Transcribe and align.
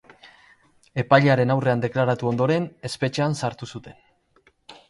Epailearen 1.03 1.53
aurrean 1.57 1.85
deklaratu 1.85 2.31
ondoren, 2.31 2.67
espetxean 2.91 3.39
sartu 3.43 3.71
zuten. 3.75 4.01